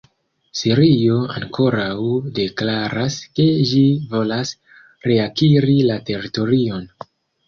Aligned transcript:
Sirio 0.59 1.15
ankoraŭ 1.33 2.05
deklaras, 2.39 3.17
ke 3.39 3.45
ĝi 3.73 3.81
volas 4.13 4.55
reakiri 5.09 5.77
la 5.91 5.99
teritorion. 6.09 6.89